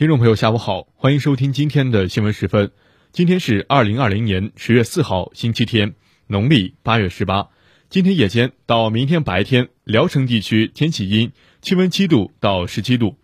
[0.00, 2.70] 听众朋友，下午好，欢迎收听今天的新闻时分。
[3.12, 5.94] 今天是二零二零年十月四号，星期天，
[6.26, 7.50] 农历八月十八。
[7.90, 13.16] 今天夜间到明天白天，聊城地区天气阴，气温七度到十七度。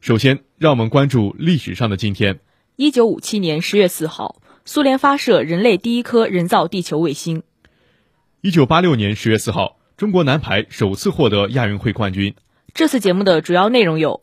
[0.00, 2.40] 首先，让我们关注历史上的今天。
[2.74, 7.44] 一九五七年十月四号，苏联发射人类第一颗人造地球卫星。
[8.40, 12.34] 一九八六年十月四号，中国男排首次获得亚运会冠军。
[12.74, 14.22] 这次节目的主要内容有。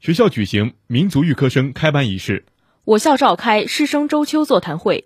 [0.00, 2.46] 学校举行民族预科生开班仪式，
[2.84, 5.04] 我校召开师生周秋座谈会。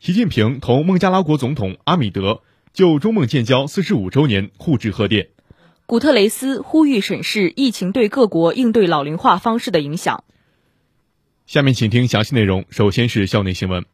[0.00, 2.42] 习近平同孟加拉国总统阿米德
[2.74, 5.28] 就中孟建交四十五周年互致贺电。
[5.86, 10.24] 古特雷斯呼吁审视疫情对各国应对老龄化方式的影响。
[11.46, 12.66] 下面请听详细内容。
[12.68, 13.86] 首先是校内新闻。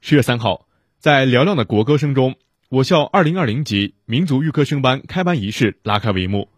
[0.00, 0.66] 十月三号，
[0.98, 2.34] 在嘹亮的国歌声中，
[2.70, 6.48] 我校二零二零级民族预科生班开班仪式拉开帷幕。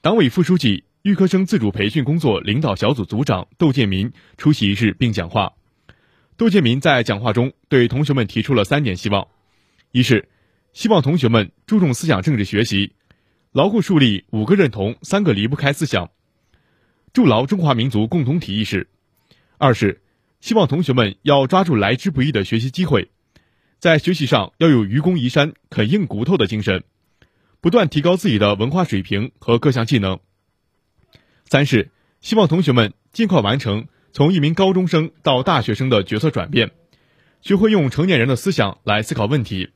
[0.00, 0.82] 党委副书记。
[1.06, 5.52] 预科生自主培训工作领导小组组长窦建民出席仪式并讲话。
[6.36, 9.28] 窦建民在讲话中对同学们提出了三点希望：
[9.92, 10.28] 一是
[10.72, 12.94] 希望同学们注重思想政治学习，
[13.52, 16.10] 牢固树立五个认同、三个离不开思想，
[17.12, 18.88] 筑牢中华民族共同体意识；
[19.58, 20.02] 二是
[20.40, 23.12] 希望同学们要抓住来之不易的学习机会，
[23.78, 26.82] 在学习上要有愚公移山、啃硬骨头的精神，
[27.60, 30.18] 不断提高自己的文化水平和各项技能。
[31.48, 36.72] 三是希望同学们尽快完成从一名高中生到大学生的角色转变，
[37.40, 39.70] 学会用成年人的思想来思考问题，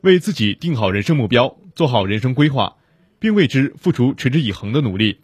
[0.00, 2.76] 为自己定好人生目标，做好人生规划，
[3.18, 5.20] 并为之付出持之以恒的努力。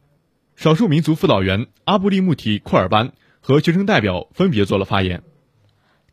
[0.57, 5.23] 少数民族辅导员阿布利穆提库尔班和学生代表分别做了发言。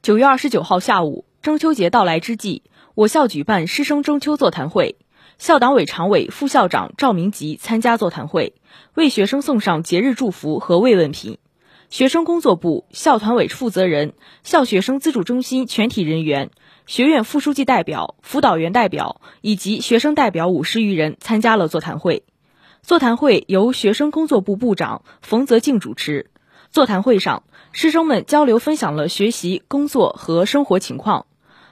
[0.02, 2.62] 九月二十九号下午，中秋节到来之际，
[2.94, 4.96] 我校举办师生中秋座谈会。
[5.38, 8.54] 校党委常委、副校长赵明吉参加座谈会，
[8.94, 11.40] 为学生送上节日祝福和慰问品。
[11.90, 14.14] 学生工作部、校团委负责人、
[14.44, 16.50] 校学生资助中心全体人员、
[16.88, 22.24] 学院副书记代表、辅导员代表以及学生代表五十余人参加了座谈会。
[22.82, 26.32] 座谈会由学生工作部部长冯泽静主持。
[26.72, 31.26] 座谈会上，师生们交流分享了学习、工作和生活情况。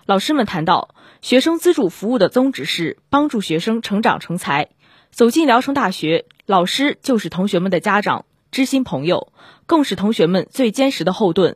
[0.06, 0.96] 老师们谈到。
[1.22, 4.68] 学生资助服务的宗旨是帮助学生成长成才。
[5.10, 9.32] 走进聊城大学，老师就是同学们的家长、知心朋友，
[9.66, 11.56] 更是同学们最坚实的后盾。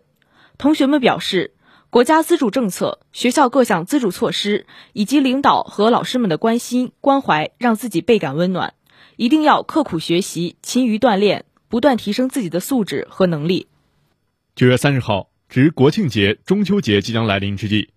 [0.57, 1.53] 同学们表示，
[1.89, 8.73] 国家资助政策、学校各项资助措施以及领导和老师们的关心关怀，让自己倍感温暖。
[9.17, 13.67] 一定要刻苦学习，勤于锻炼，不断提升自己的素质和能力。
[14.55, 17.89] 九月三十号，值国庆节、中秋节即将来临之际。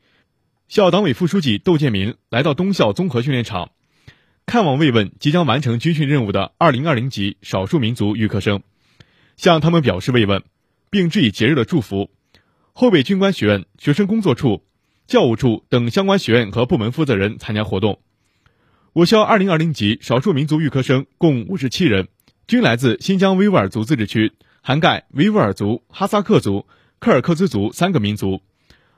[0.71, 3.73] 校党委副书记窦建民来到东校综合训练场，
[4.47, 8.63] 看望慰问即将完成军训任务的二零二零级少数民族预科生，
[9.37, 10.45] 向他们表示慰问，
[10.89, 12.09] 并致以节日的祝福。
[12.73, 14.63] 后备军官学院学生工作处、
[15.09, 17.99] 教务处等相关学院和部门负责人参加活动。
[18.93, 22.07] 我校二零二零级少数民族预科生共五十七人，
[22.47, 26.69] 均来自新疆维吾尔族自治区，涵盖维吾尔族、哈萨克族、
[27.01, 28.41] 柯尔克孜族三个民族。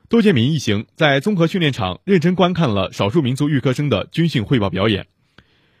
[0.09, 5.07] 窦建民一行在综合训练场认真观看了少数民族预科生的军训汇报表演。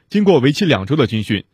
[0.09, 1.45] 经过为期两周的军训，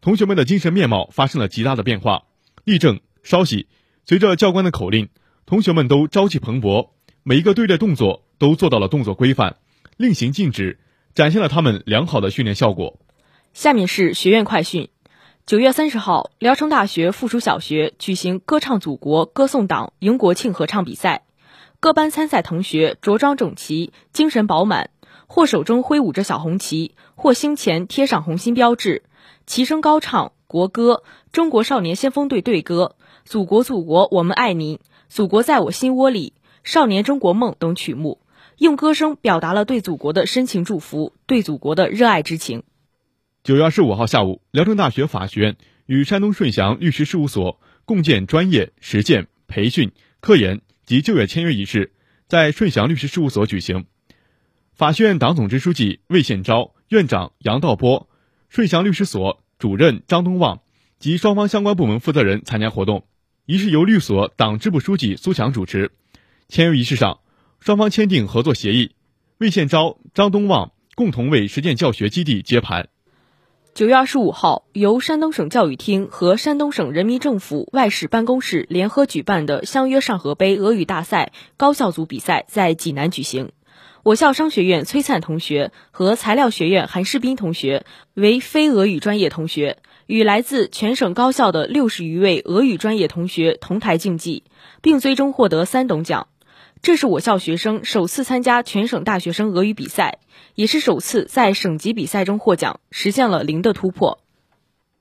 [0.00, 2.24] 同学们的精神面貌发生了极大的变化。
[2.64, 3.68] 立正，稍息。
[4.04, 5.08] 随着教官的口令，
[5.46, 6.90] 同学们都朝气蓬勃，
[7.22, 9.56] 每一个队列动作都做到了动作规范，
[9.96, 10.78] 令行禁止，
[11.14, 13.00] 展现了他们良好的训练效果。
[13.52, 14.88] 下面是学院快讯：
[15.44, 21.25] 九月三十号，聊城大学附属小学举行歌唱祖国、歌颂党、迎国庆合唱比赛。
[21.78, 24.90] 各班参赛同学着装整齐，精神饱满，
[25.26, 29.02] 或手中挥舞着小红旗，或胸前贴上红心标志，
[29.46, 32.96] 齐声高唱国歌《中国少年先锋队队歌》
[33.30, 34.76] 《祖国祖国我们爱您》
[35.08, 36.32] 《祖国在我心窝里》
[36.72, 38.20] 《少年中国梦》等曲目，
[38.56, 42.62] 用歌声表达了对祖国的深情祝福，对祖国的热爱之情。
[43.44, 50.62] 九月二十五号下午，聊城大学法学院与山东顺祥律师事务所共建专业实践培训科研。
[50.86, 51.92] 及就业签约仪式
[52.28, 53.86] 在顺祥律师事务所举行，
[54.72, 58.08] 法学院党总支书记魏宪昭、院长杨道波、
[58.48, 60.62] 顺祥律师所主任张东旺
[60.98, 63.04] 及双方相关部门负责人参加活动。
[63.44, 65.90] 仪式由律所党支部书记苏强主持。
[66.48, 67.20] 签约仪式上，
[67.60, 68.92] 双方签订合作协议，
[69.38, 72.88] 魏宪昭、张东旺共同为实践教学基地接盘。
[73.76, 83.52] 九月二十五号，由山东省教育厅和山东省人民政府外事办公室联合举办的相约上河杯俄语大赛高校组比赛在济南举行。
[84.02, 87.84] 我校商学院崔灿同学和材料学院韩世斌同学
[88.14, 89.76] 为非俄语专业同学，
[90.06, 94.44] 与来自全省高校的六十余位俄语专业同学同台竞技，
[94.80, 96.28] 并最终获得三等奖。
[96.86, 100.20] 这是我校学生首次参加全省大学生俄语比赛，
[100.54, 104.20] 也是首次在省级比赛中获奖，实现了零的突破。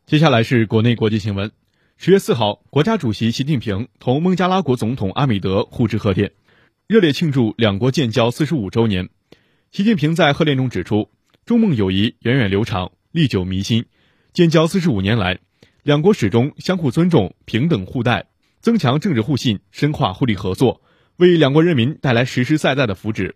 [0.07, 1.51] 接下来是国内国际新闻。
[1.97, 6.31] 十月四号，国家主席习近平同孟加拉国总统阿米德互致贺电，
[6.87, 9.09] 热烈庆祝两国建交四十五周年。
[9.69, 11.09] 习近平在贺电中指出，
[11.45, 13.85] 中孟友谊源远流长，历久弥新。
[14.33, 15.37] 建交四十五年来，
[15.83, 18.25] 两国始终相互尊重、平等互待，
[18.59, 20.81] 增强政治互信，深化互利合作，
[21.17, 23.33] 为两国人民带来实实在在的福祉。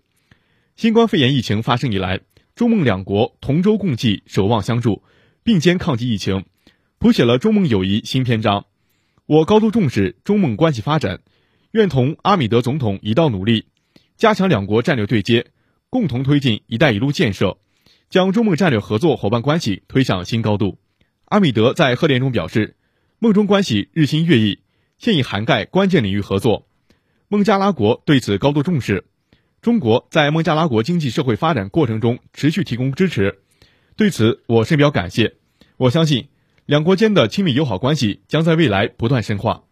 [0.75, 2.19] 新冠肺炎疫情发生以来，
[2.53, 5.01] 中孟两国同舟共济、守望相助，
[5.43, 6.43] 并肩抗击疫情。
[6.97, 8.65] 谱写了中孟友谊新篇章。
[9.25, 11.21] 我高度重视中孟关系发展，
[11.71, 13.67] 愿同阿米德总统一道努力，
[14.17, 15.47] 加强两国战略对接，
[15.89, 17.59] 共同推进“一带一路”建设，
[18.09, 20.79] 将中孟战略合作伙伴关系推向新高度。
[21.25, 22.75] 阿米德在贺电中表示，
[23.19, 24.59] 孟中关系日新月异，
[24.97, 26.67] 现已涵盖关键领域合作。
[27.31, 29.05] 孟加拉国对此高度重视，
[29.61, 33.37] 中国在孟加拉国经济社会发展过程中持续提供支持，
[33.95, 35.35] 对此我深表感谢。
[35.77, 36.29] 我相信。
[36.65, 39.63] 两国间的亲密友好关系将在未来不断深化。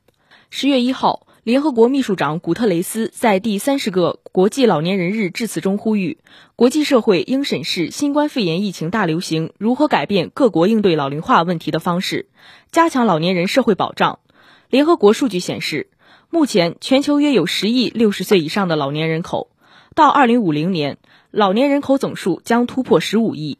[0.51, 6.19] 十月一号，联合国秘书长古特雷斯在第三十个国际老年人日致辞中呼吁，
[6.56, 12.30] 国际社会应审视新冠肺炎疫情大流行如何改变各国应对老龄化问题的方式，
[12.71, 14.19] 加强老年人社会保障。
[14.69, 15.89] 联合国数据显示，
[16.29, 19.50] 目前全球约有十亿六十岁以上的老年人口，
[19.95, 20.97] 到二零五零年，
[21.31, 23.59] 老年人口总数将突破十五亿。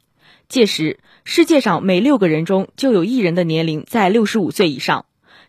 [0.50, 5.06] 届时，世界上每六个人中就有一人的年龄在六十五岁以上，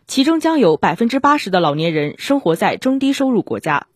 [0.07, 3.87] 其中将有百分之八十的老年人生活在中低收入国家。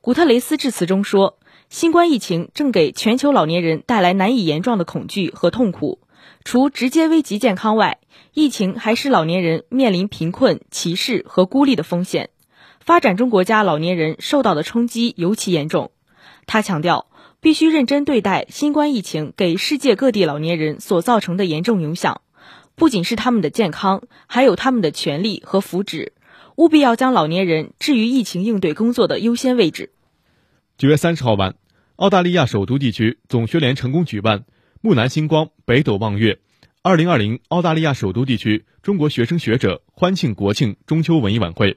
[0.00, 1.38] 古特雷斯致辞中说
[1.68, 6.00] ：“新冠疫情正给全球老年人带来难以言状的恐惧和痛苦，
[6.42, 7.98] 除直接危及健康外，
[8.32, 12.30] 疫情还使老年人面临贫困、歧视和孤立的风险。
[12.84, 15.90] 发展中国家老年人受到的冲击尤其严重。”
[16.46, 17.06] 他强调。
[17.42, 22.20] 必须认真对待新冠疫情给世界各地老年人所造成的严重影响，
[22.76, 26.10] 不仅是他们的健康，还有他们的权利和福祉。
[26.54, 29.90] 务必要将老年人置于疫情应对工作的优先位置。
[30.78, 31.56] 九月三十号晚，
[31.96, 34.44] 澳大利亚首都地区总学联成功举办
[34.80, 36.38] “木南星光，北斗望月”
[36.82, 41.76] 二零二零澳大利亚首都地区中国学生学者欢庆国庆中秋文艺晚会，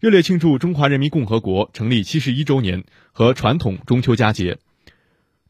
[0.00, 4.56] 热烈庆祝中华人民共和国成立七十一周年和传统中秋佳节。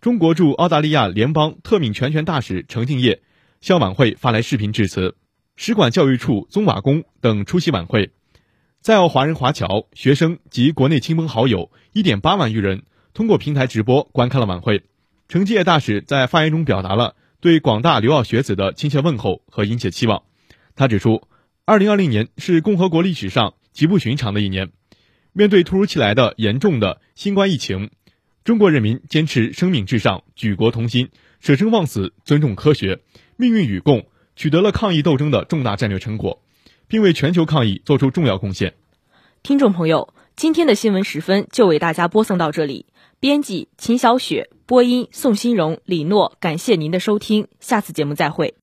[0.00, 3.22] 中国驻澳大利亚联邦特命全权大使程敬业
[3.60, 5.14] 向晚会发来视频致辞，
[5.54, 8.10] 使馆教育处宗瓦工等出席晚会。
[8.80, 12.82] 在澳华人华侨、学生及国内亲朋好友一点八万余人
[13.14, 14.82] 通过平台直播观看了晚会。
[15.28, 20.24] 程敬业大使在发言中表达了对广大留澳学子的亲切问候和殷切期望。
[20.74, 21.22] 他指出，
[21.64, 24.70] 二零二零年是共和国历史上极不寻常的一年，
[25.32, 27.90] 面对突如其来的严重的新冠疫情。
[28.42, 33.00] 中国人民坚持生命至上、举国同心、舍生忘死、尊重科学、
[33.36, 36.42] 命运与共，取得了抗疫斗争的重大战略成果，
[36.88, 38.74] 并为全球抗疫做出重要贡献。
[39.42, 42.86] 听众朋友，今天的新闻时分就为大家播送到这里。
[43.20, 48.54] 编辑秦小雪，播音宋新荣、李诺，感谢您的收听，下次节目再会。